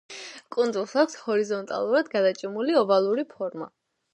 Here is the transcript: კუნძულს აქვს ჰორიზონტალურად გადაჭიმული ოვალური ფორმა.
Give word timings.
კუნძულს 0.55 0.95
აქვს 1.01 1.17
ჰორიზონტალურად 1.25 2.09
გადაჭიმული 2.15 2.79
ოვალური 2.83 3.27
ფორმა. 3.37 3.71